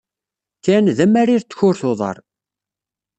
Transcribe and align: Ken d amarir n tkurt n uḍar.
Ken 0.63 0.85
d 0.97 0.99
amarir 1.05 1.43
n 1.43 1.47
tkurt 1.49 1.81
n 1.85 1.89
uḍar. 1.91 2.17